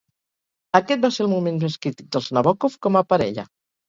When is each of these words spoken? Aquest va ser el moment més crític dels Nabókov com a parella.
Aquest 0.77 1.03
va 1.03 1.11
ser 1.17 1.21
el 1.25 1.29
moment 1.33 1.59
més 1.63 1.75
crític 1.83 2.07
dels 2.15 2.31
Nabókov 2.39 2.79
com 2.87 2.99
a 3.03 3.05
parella. 3.15 3.47